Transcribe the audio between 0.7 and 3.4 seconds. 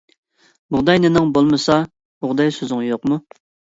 بۇغداي نېنىڭ بولمىسا، بۇغداي سۆزۈڭ يوقمۇ.